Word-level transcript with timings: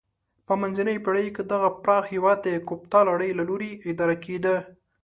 په 0.45 0.53
منځنیو 0.61 1.03
پیړیو 1.05 1.35
کې 1.35 1.43
دغه 1.51 1.69
پراخ 1.83 2.03
هېواد 2.13 2.37
د 2.43 2.47
کوپتا 2.67 2.99
لړۍ 3.09 3.31
له 3.39 3.43
لوري 3.49 3.71
اداره 3.91 4.15
کېده. 4.23 4.55